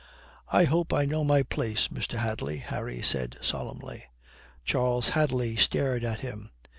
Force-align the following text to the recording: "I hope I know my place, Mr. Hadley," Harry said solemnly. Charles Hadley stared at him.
"I 0.51 0.63
hope 0.63 0.95
I 0.95 1.05
know 1.05 1.23
my 1.23 1.43
place, 1.43 1.89
Mr. 1.89 2.17
Hadley," 2.17 2.57
Harry 2.57 3.03
said 3.03 3.37
solemnly. 3.39 4.05
Charles 4.65 5.09
Hadley 5.09 5.55
stared 5.57 6.03
at 6.03 6.21
him. 6.21 6.49